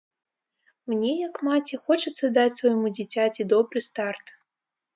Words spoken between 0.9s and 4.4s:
Мне, як маці, хочацца даць свайму дзіцяці добры старт.